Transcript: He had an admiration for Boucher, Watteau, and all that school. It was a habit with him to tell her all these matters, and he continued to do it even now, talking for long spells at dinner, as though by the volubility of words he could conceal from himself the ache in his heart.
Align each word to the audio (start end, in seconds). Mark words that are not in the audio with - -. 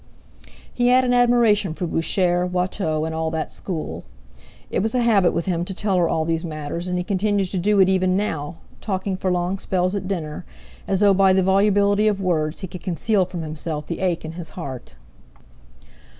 He 0.73 0.87
had 0.87 1.03
an 1.05 1.13
admiration 1.13 1.75
for 1.75 1.85
Boucher, 1.85 2.43
Watteau, 2.47 3.05
and 3.05 3.13
all 3.13 3.29
that 3.29 3.51
school. 3.51 4.03
It 4.71 4.79
was 4.81 4.95
a 4.95 5.01
habit 5.03 5.31
with 5.31 5.45
him 5.45 5.63
to 5.65 5.75
tell 5.75 5.95
her 5.97 6.09
all 6.09 6.25
these 6.25 6.43
matters, 6.43 6.87
and 6.87 6.97
he 6.97 7.03
continued 7.03 7.51
to 7.51 7.59
do 7.59 7.79
it 7.79 7.87
even 7.87 8.17
now, 8.17 8.57
talking 8.81 9.15
for 9.15 9.29
long 9.31 9.59
spells 9.59 9.95
at 9.95 10.07
dinner, 10.07 10.43
as 10.87 11.01
though 11.01 11.13
by 11.13 11.33
the 11.33 11.43
volubility 11.43 12.07
of 12.07 12.19
words 12.19 12.61
he 12.61 12.67
could 12.67 12.81
conceal 12.81 13.25
from 13.25 13.43
himself 13.43 13.85
the 13.85 13.99
ache 13.99 14.25
in 14.25 14.31
his 14.31 14.49
heart. 14.57 14.95